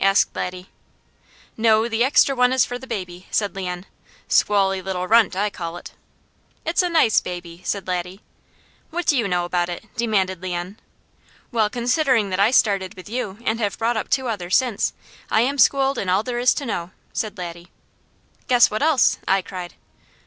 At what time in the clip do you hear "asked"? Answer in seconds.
0.03-0.35